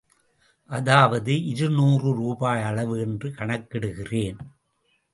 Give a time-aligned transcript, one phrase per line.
[0.69, 4.39] அதாவது இருநூறு ரூபாய் அளவு என்று கணக்கிடுகிறேன்.